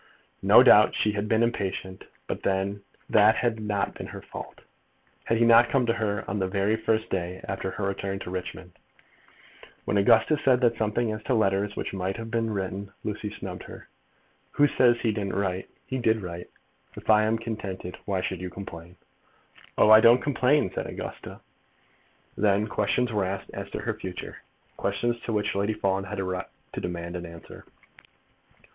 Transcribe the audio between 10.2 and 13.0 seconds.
said something as to letters which might have been written,